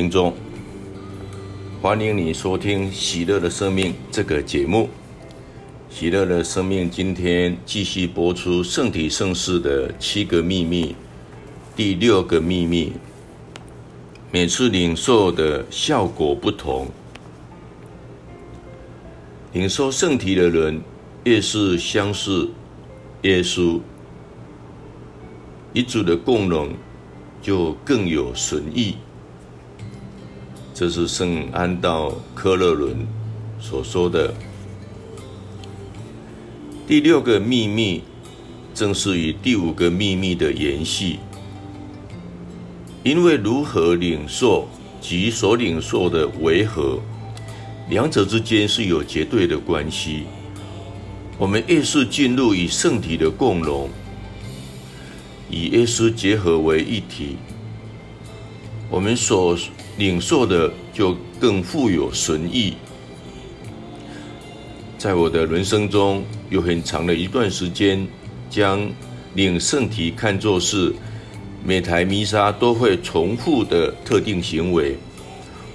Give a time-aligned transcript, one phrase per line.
[0.00, 0.32] 听众，
[1.82, 4.88] 欢迎你收听《喜乐的生命》这个节目。
[5.90, 10.96] 喜乐的生命今天继续播出圣体圣事的七个秘密，
[11.76, 12.94] 第六个秘密。
[14.32, 16.86] 每次领受的效果不同，
[19.52, 20.80] 领受圣体的人
[21.24, 22.48] 越是相似
[23.20, 23.78] 耶稣，
[25.74, 26.70] 一主的共融
[27.42, 28.94] 就更有神意。
[30.80, 33.06] 这是圣安道科勒伦
[33.60, 34.32] 所说的
[36.86, 38.02] 第六个秘密，
[38.72, 41.18] 正是与第五个秘密的延续。
[43.02, 44.66] 因为如何领受
[45.02, 46.98] 及所领受的为何，
[47.90, 50.22] 两者之间是有绝对的关系。
[51.36, 53.90] 我们越是进入与圣体的共融，
[55.50, 57.36] 与耶稣结合为一体，
[58.88, 59.54] 我们所
[60.00, 62.72] 领受的就更富有神意。
[64.96, 68.08] 在我的人生中，有很长的一段时间，
[68.48, 68.80] 将
[69.34, 70.90] 领圣体看作是
[71.62, 74.96] 每台弥撒都会重复的特定行为。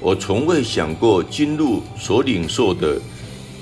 [0.00, 1.62] 我从未想过今日
[1.96, 3.00] 所领受的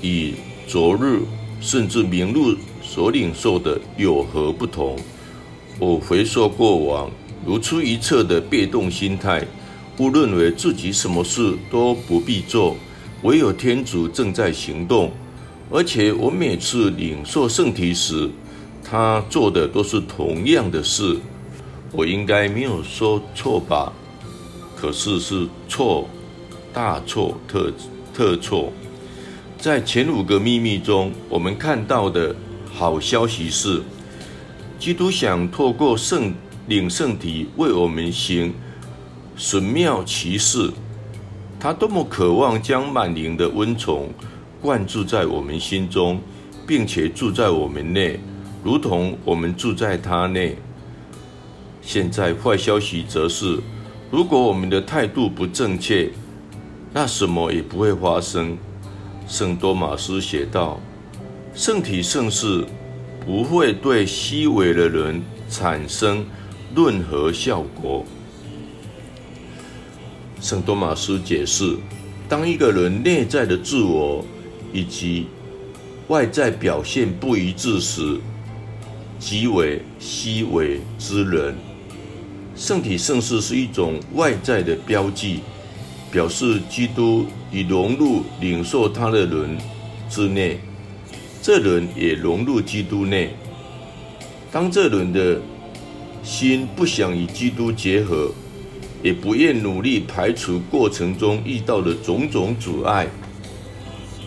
[0.01, 0.33] 与
[0.67, 1.19] 昨日
[1.61, 4.97] 甚至明日所领受的有何不同。
[5.77, 7.11] 我回溯过往，
[7.45, 9.45] 如出一辙的被动心态。
[9.99, 12.75] 误认为自己什么事都不必做，
[13.23, 15.11] 唯有天主正在行动。
[15.71, 18.29] 而且我每次领受圣体时，
[18.83, 21.17] 他做的都是同样的事。
[21.91, 23.91] 我应该没有说错吧？
[24.75, 26.07] 可是是错，
[26.71, 27.73] 大错特
[28.13, 28.71] 特错。
[29.57, 32.35] 在前五个秘密中，我们看到的
[32.71, 33.81] 好消息是，
[34.77, 36.31] 基督想透过圣
[36.67, 38.53] 领圣体为我们行。
[39.37, 40.71] 神妙奇事，
[41.59, 44.09] 他多么渴望将满灵的温宠
[44.59, 46.19] 灌注在我们心中，
[46.65, 48.19] 并且住在我们内，
[48.63, 50.57] 如同我们住在他内。
[51.83, 53.59] 现在坏消息则是，
[54.09, 56.09] 如果我们的态度不正确，
[56.91, 58.57] 那什么也不会发生。
[59.27, 60.79] 圣多玛斯写道
[61.53, 62.65] ：“圣体圣事
[63.23, 66.25] 不会对虚伪的人产生
[66.75, 68.03] 任何效果。”
[70.39, 71.75] 圣多玛斯解释：
[72.29, 74.23] 当一个人内在的自我
[74.71, 75.27] 以及
[76.07, 78.19] 外在表现不一致时，
[79.19, 81.55] 即为虚伪之人。
[82.55, 85.39] 圣体圣事是一种外在的标记，
[86.11, 89.57] 表示基督已融入领受他的人
[90.09, 90.59] 之内，
[91.41, 93.35] 这人也融入基督内。
[94.51, 95.39] 当这人的
[96.23, 98.31] 心不想与基督结合，
[99.03, 103.07] 也不愿努力排除过程中遇到的种种阻碍，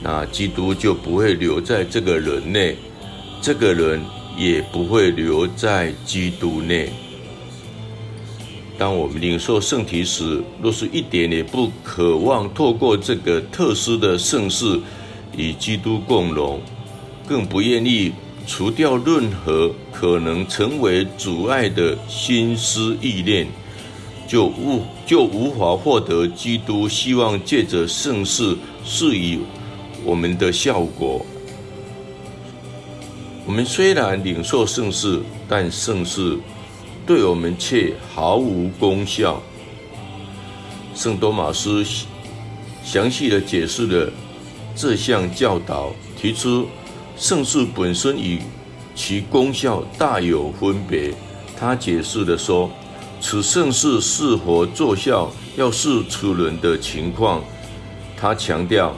[0.03, 2.77] 那基督就不会留在这个人内，
[3.43, 4.01] 这个人
[4.39, 6.91] 也不会留在基督内。
[8.79, 14.81] 当我们领受圣体时，若是一点也不渴望透过这个特殊的圣事
[15.37, 16.61] 与基督共融，
[17.29, 18.13] 更不愿意
[18.47, 23.47] 除掉任何可能成为阻碍的心思意念。
[24.31, 29.41] 就无就无法获得基督希望借着圣事赐予
[30.05, 31.27] 我们的效果。
[33.45, 36.39] 我们虽然领受圣事，但圣事
[37.05, 39.43] 对我们却毫无功效。
[40.95, 41.85] 圣多玛斯
[42.85, 44.13] 详细的解释了
[44.77, 46.69] 这项教导，提出
[47.17, 48.39] 圣事本身与
[48.95, 51.13] 其功效大有分别。
[51.59, 52.71] 他解释的说。
[53.21, 57.45] 此盛世是否奏效，要视此人的情况。
[58.17, 58.97] 他强调，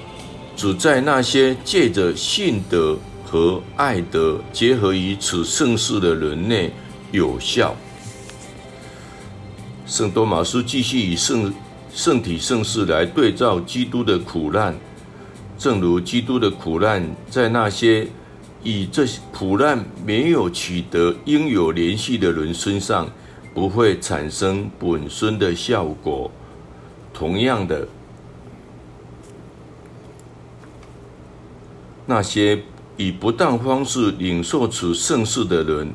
[0.56, 6.72] 只在那些借着信德和爱德结合于此盛世的人内
[7.10, 7.74] 有效。
[9.86, 11.52] 圣多玛斯继续以圣
[11.92, 14.74] 圣体圣事来对照基督的苦难，
[15.58, 18.06] 正如基督的苦难在那些
[18.62, 23.10] 与这苦难没有取得应有联系的人身上。
[23.54, 26.30] 不会产生本身的效果。
[27.12, 27.86] 同样的，
[32.06, 32.62] 那些
[32.96, 35.92] 以不当方式领受此盛世的人，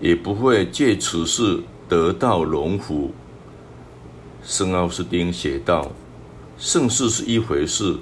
[0.00, 3.12] 也不会借此事得到荣福。
[4.42, 5.92] 圣奥斯丁写道
[6.58, 7.96] ：“盛世是一回事，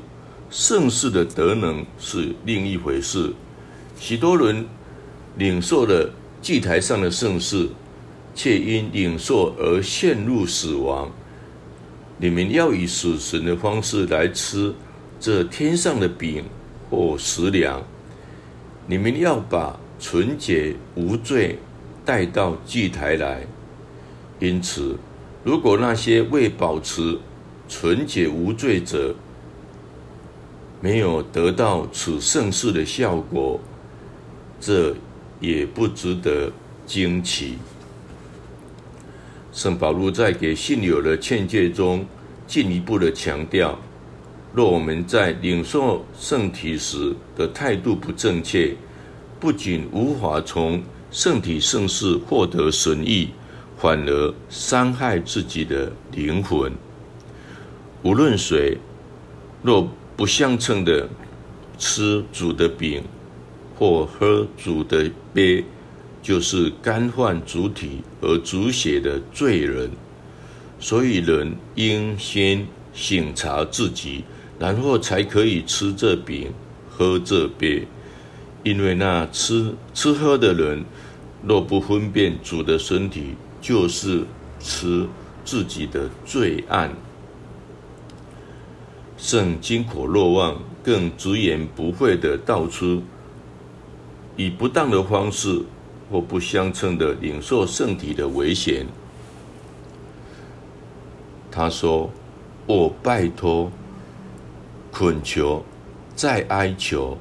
[0.50, 3.32] 盛世的德能是另一回事。”
[3.98, 4.66] 许多人
[5.36, 6.10] 领受了
[6.40, 7.68] 祭台上的盛世。
[8.34, 11.10] 却因领受而陷入死亡，
[12.18, 14.74] 你们要以死神的方式来吃
[15.20, 16.44] 这天上的饼
[16.90, 17.82] 或食粮。
[18.86, 21.58] 你们要把纯洁无罪
[22.04, 23.46] 带到祭台来。
[24.40, 24.96] 因此，
[25.44, 27.18] 如果那些为保持
[27.68, 29.14] 纯洁无罪者
[30.80, 33.60] 没有得到此圣事的效果，
[34.60, 34.96] 这
[35.38, 36.50] 也不值得
[36.86, 37.58] 惊奇。
[39.52, 42.06] 圣保禄在给信友的劝诫中，
[42.46, 43.78] 进一步的强调：
[44.54, 48.74] 若我们在领受圣体时的态度不正确，
[49.38, 53.28] 不仅无法从圣体圣事获得神意，
[53.76, 56.72] 反而伤害自己的灵魂。
[58.02, 58.78] 无论谁，
[59.62, 61.06] 若不相称的
[61.76, 63.02] 吃主的饼
[63.78, 65.62] 或喝主的杯，
[66.22, 69.90] 就是干患主体和主血的罪人。
[70.78, 74.24] 所以人应先省察自己，
[74.58, 76.52] 然后才可以吃这饼、
[76.88, 77.86] 喝这杯。
[78.64, 80.84] 因为那吃吃喝的人，
[81.44, 84.24] 若不分辨主的身体，就是
[84.60, 85.06] 吃
[85.44, 86.92] 自己的罪案。
[89.16, 93.02] 圣金口若望更直言不讳的道出，
[94.36, 95.60] 以不当的方式
[96.12, 98.86] 或不相称的领受圣体的危险。
[101.50, 102.10] 他说
[102.68, 103.72] ：“我拜托、
[104.92, 105.64] 恳求、
[106.14, 107.16] 再哀求，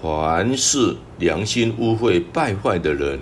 [0.00, 3.18] 凡是良心污秽败坏的人，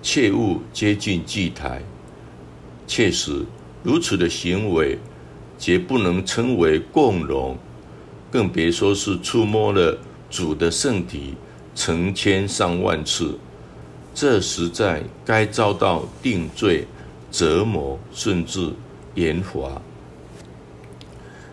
[0.00, 1.82] 切勿接近祭台。
[2.86, 3.44] 确实，
[3.82, 4.98] 如此的行为。”
[5.58, 7.56] 绝不能称为共荣，
[8.32, 9.96] 更别说是触摸了
[10.28, 11.34] 主的圣体
[11.72, 13.38] 成千上万次，
[14.14, 16.86] 这实在该遭到定罪、
[17.30, 18.72] 折磨，甚至
[19.14, 19.80] 严罚。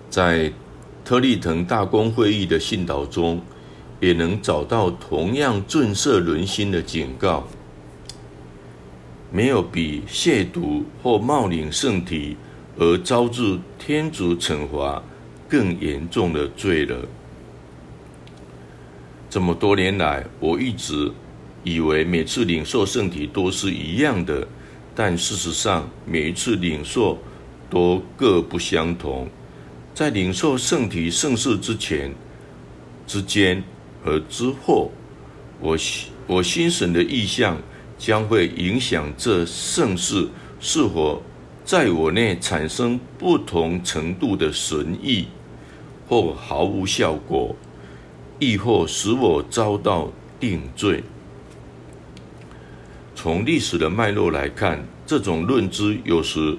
[0.10, 0.52] 在
[1.04, 3.42] 特立腾大公会议的信导中，
[4.00, 7.48] 也能找到同样震慑人心的警告：
[9.32, 12.38] 没有比亵渎或冒领圣体。
[12.82, 15.04] 而遭致天主惩罚
[15.50, 16.96] 更严重的罪了。
[19.30, 21.12] 这么多年来，我一直
[21.64, 24.48] 以为每次领受圣体都是一样的，
[24.96, 27.18] 但事实上，每一次领受
[27.70, 29.28] 都各不相同。
[29.94, 32.14] 在领受圣体圣事之前、
[33.06, 33.64] 之间
[34.04, 34.92] 和之后，
[35.60, 35.78] 我
[36.28, 37.58] 我心神的意向
[37.98, 40.28] 将会影响这圣事
[40.60, 41.22] 是否。
[41.66, 45.28] 在我内产生不同程度的神益，
[46.08, 47.56] 或毫无效果，
[48.40, 51.04] 亦或使我遭到定罪。
[53.22, 56.58] 从历史的脉络来看，这种认知有时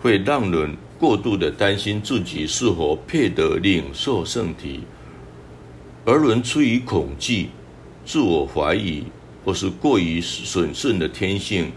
[0.00, 4.82] 会让人过度的担心自己是否配得领受圣体，
[6.04, 7.48] 而人出于恐惧、
[8.06, 9.02] 自我怀疑，
[9.44, 11.72] 或是过于审慎的天性。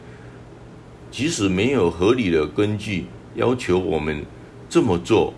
[1.10, 4.24] 即使没有合理的根据要求我们
[4.70, 5.34] 这么做，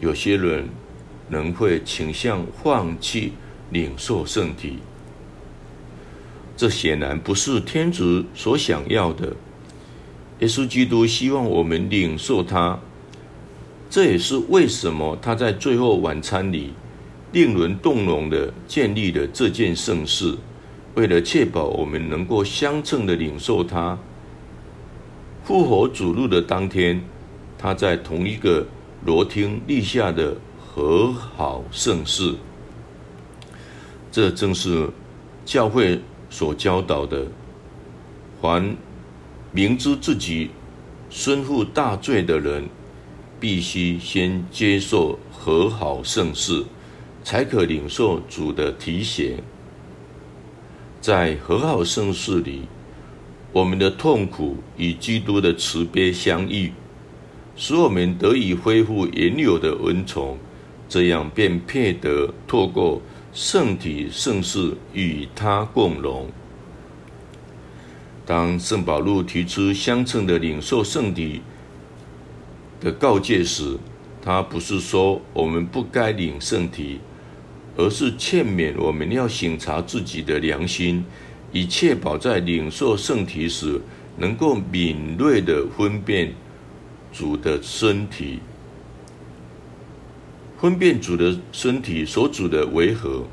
[0.00, 0.68] 有些人
[1.28, 3.34] 仍会倾向放弃
[3.70, 4.78] 领受圣体。
[6.60, 9.34] 这显然不是天主所想要的。
[10.40, 12.78] 耶稣基督希望我们领受他，
[13.88, 16.74] 这也是为什么他在最后晚餐里
[17.32, 20.36] 令人动容的建立了这件圣事，
[20.96, 23.98] 为了确保我们能够相称的领受他。
[25.42, 27.02] 复活主路的当天，
[27.56, 28.66] 他在同一个
[29.06, 32.34] 罗厅立下的和好圣事，
[34.12, 34.90] 这正是
[35.46, 35.98] 教会
[36.30, 37.26] 所教导的：
[38.40, 38.74] 凡
[39.52, 40.50] 明知自己
[41.10, 42.66] 身负大罪的人，
[43.38, 46.64] 必须先接受和好圣事，
[47.22, 49.36] 才可领受主的提携。
[51.00, 52.62] 在和好圣事里。
[53.52, 56.72] 我们的痛苦与基督的慈悲相遇，
[57.56, 60.38] 使我们得以恢复原有的恩宠，
[60.88, 66.28] 这样便配得透过圣体圣事与他共荣。
[68.26, 71.42] 当圣保禄提出相称的领受圣体
[72.80, 73.78] 的告诫时，
[74.22, 77.00] 他不是说我们不该领圣体，
[77.76, 81.04] 而是劝勉我们要省察自己的良心。
[81.52, 83.80] 以确保在领受圣体时，
[84.16, 86.32] 能够敏锐地分辨
[87.12, 88.38] 主的身体，
[90.60, 93.24] 分辨主的身体所主的为何。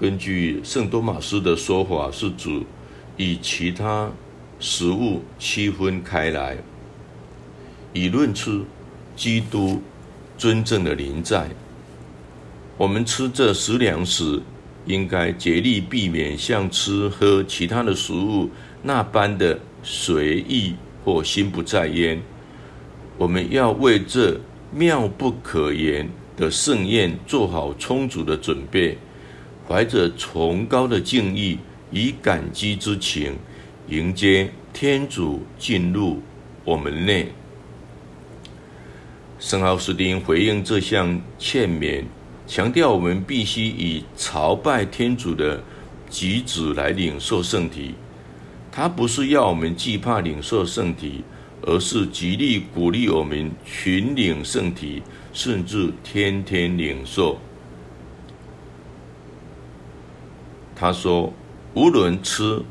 [0.00, 2.64] 根据圣多玛斯的说法，是主
[3.16, 4.10] 与其他
[4.58, 6.58] 食物区分开来，
[7.92, 8.64] 以论出
[9.14, 9.80] 基督
[10.36, 11.48] 真正的临在。
[12.76, 14.42] 我们吃这食粮时，
[14.86, 18.50] 应该竭力避免像吃喝其他的食物
[18.82, 22.20] 那般的随意或心不在焉。
[23.16, 28.98] 我们要为这妙不可言的盛宴做好充足的准备，
[29.66, 31.58] 怀着崇高的敬意
[31.90, 33.36] 与感激之情，
[33.88, 36.22] 迎接天主进入
[36.64, 37.32] 我们内。
[39.38, 42.04] 圣奥斯丁回应这项劝勉。
[42.46, 45.62] 强调我们必须以朝拜天主的
[46.08, 47.94] 举止来领受圣体，
[48.72, 51.22] 他不是要我们惧怕领受圣体，
[51.62, 57.38] 而是极力鼓励我们群领圣体，甚至天天领受。
[60.74, 61.32] 他说
[61.74, 62.62] ：“无论吃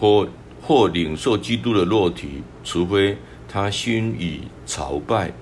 [0.00, 0.28] 或
[0.62, 3.16] 或领受基督的肉体，除非
[3.48, 5.32] 他心以朝拜。”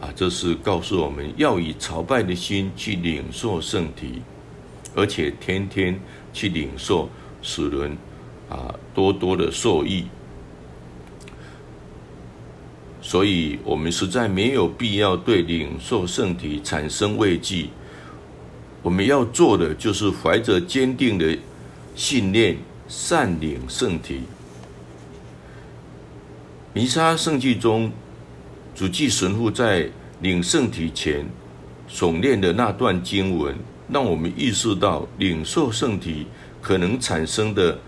[0.00, 4.22] 啊，这是告诉我们要以朝拜的心去领受圣体，
[4.94, 5.98] 而且天天
[6.32, 7.10] 去领受，
[7.42, 7.98] 使人
[8.48, 10.06] 啊多多的受益。
[13.08, 17.70] 所以，我们实在没有必要对领受圣体产生畏惧。
[18.82, 21.38] 我们要做的就是怀着坚定的
[21.96, 24.24] 信念，善领圣体。
[26.74, 27.90] 弥撒圣祭中。
[28.74, 29.88] 主祭神父在
[30.20, 31.26] 领圣体前
[31.90, 33.56] 诵念的那段经文，
[33.90, 36.26] 让我们意识到领受圣体
[36.60, 37.78] 可能产生的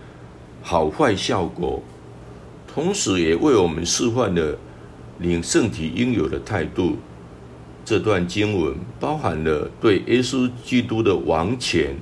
[0.63, 1.83] 好坏效果，
[2.67, 4.57] 同时也为我们示范了
[5.21, 6.97] 领圣体应有的态度。
[7.85, 11.95] 这段经文包含了对耶稣基督的王权、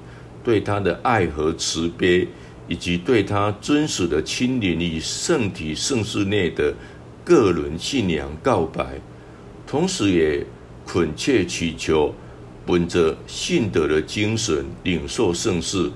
[0.44, 2.28] 对他的爱和慈悲，
[2.68, 6.74] 以及对他真实的亲临与圣体圣事内的。
[7.26, 9.00] 个人信仰告白，
[9.68, 10.44] 同时也
[10.88, 12.12] 恳切祈求，
[12.66, 15.92] 本着信德的精神领受圣事，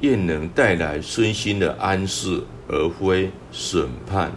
[0.00, 4.32] 愿能带来身心的安适，而非审判。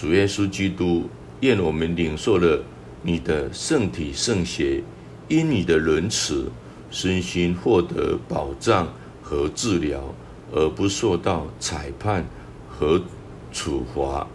[0.00, 2.62] 主耶稣基督，愿我们领受了
[3.02, 4.80] 你的圣体圣血，
[5.26, 6.52] 因你的仁慈，
[6.88, 8.86] 身心获得保障
[9.20, 10.14] 和治疗，
[10.52, 12.24] 而不受到裁判
[12.68, 13.02] 和。
[13.50, 14.26] 处罚。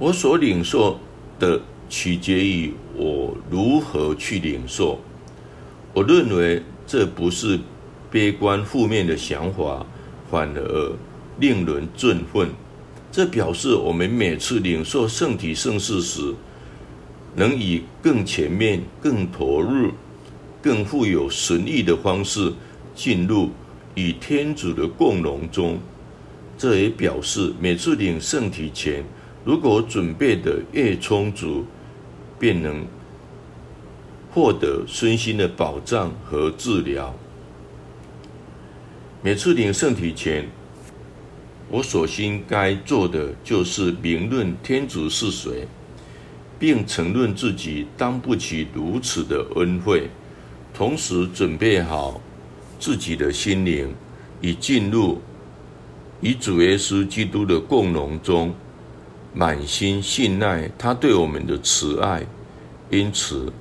[0.00, 0.98] 我所领受
[1.38, 4.98] 的取决于我如何去领受。
[5.94, 7.60] 我认为这不是
[8.10, 9.86] 悲观负面的想法，
[10.28, 10.92] 反而
[11.38, 12.48] 令人振奋。
[13.12, 16.34] 这表示我们每次领受圣体圣事时，
[17.36, 19.90] 能以更全面、更投入、
[20.62, 22.52] 更富有神意的方式
[22.94, 23.50] 进入。
[23.96, 25.78] 与天主的共融中，
[26.58, 29.04] 这也表示每次领圣体前，
[29.44, 31.64] 如果准备的越充足，
[32.40, 32.84] 便能
[34.32, 37.14] 获得身心的保障和治疗。
[39.22, 40.48] 每次领圣体前，
[41.74, 45.66] 我所应该做的就是明论天主是谁，
[46.56, 50.08] 并承认自己当不起如此的恩惠，
[50.72, 52.20] 同时准备好。
[52.78, 53.92] 自己的心灵
[54.40, 55.20] 已进入
[56.20, 58.54] 与主耶稣基督的共融中，
[59.32, 62.24] 满心信赖他对我们的慈爱。
[62.88, 63.52] 因此，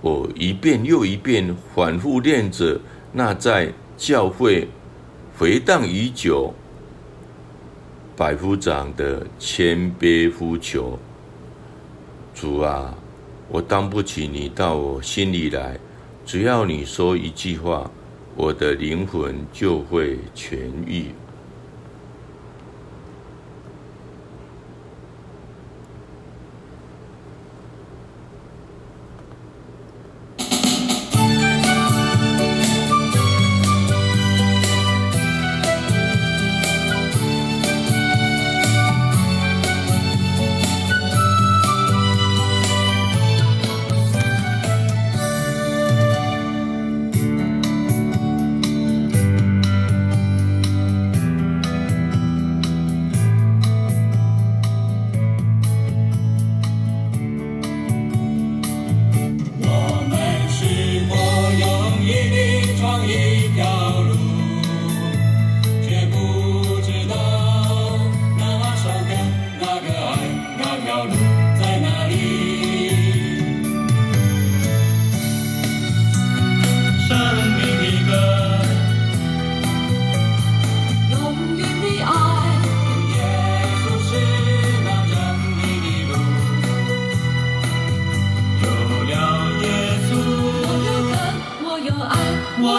[0.00, 2.80] 我一遍又一遍反复念着
[3.12, 4.66] 那在教会
[5.38, 6.52] 回荡已久
[8.16, 10.98] 百夫长的谦卑呼求：
[12.34, 12.94] 主啊，
[13.48, 15.78] 我当不起你到我心里来，
[16.24, 17.90] 只要你说一句话。
[18.36, 20.56] 我的灵魂就会痊
[20.86, 21.06] 愈。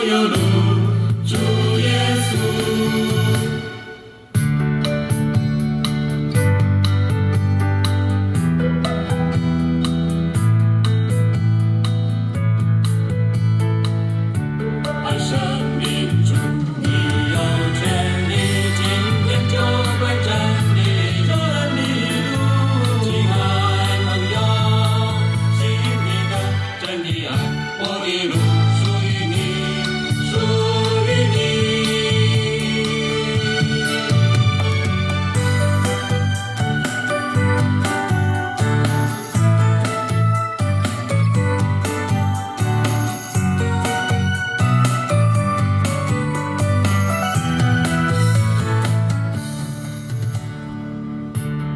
[0.05, 0.44] you do.